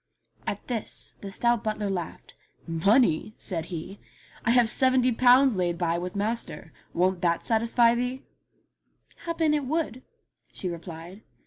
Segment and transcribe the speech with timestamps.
[0.47, 2.33] At this the stout butler laughed.
[2.65, 3.99] "Money?" said he,
[4.43, 6.73] "I have seventy pounds laid by with master.
[6.91, 8.23] Won't that satisfy thee?"
[9.27, 10.01] "Happen it would,"
[10.51, 11.21] she replied.